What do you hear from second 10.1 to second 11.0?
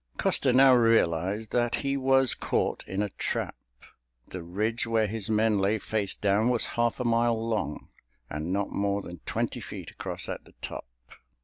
at the top.